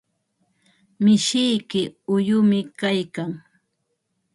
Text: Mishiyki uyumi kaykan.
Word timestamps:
Mishiyki 1.03 1.81
uyumi 2.15 2.59
kaykan. 2.79 3.31